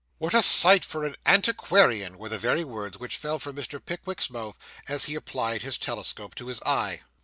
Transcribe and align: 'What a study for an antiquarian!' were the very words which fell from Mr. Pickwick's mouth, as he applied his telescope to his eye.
'What 0.17 0.33
a 0.33 0.41
study 0.41 0.79
for 0.79 1.05
an 1.05 1.15
antiquarian!' 1.27 2.17
were 2.17 2.27
the 2.27 2.39
very 2.39 2.63
words 2.63 2.97
which 2.99 3.17
fell 3.17 3.37
from 3.37 3.55
Mr. 3.55 3.79
Pickwick's 3.79 4.31
mouth, 4.31 4.57
as 4.87 5.05
he 5.05 5.13
applied 5.13 5.61
his 5.61 5.77
telescope 5.77 6.33
to 6.41 6.47
his 6.47 6.59
eye. 6.63 7.03